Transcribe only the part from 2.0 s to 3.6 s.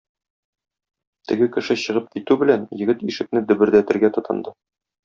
китү белән егет ишекне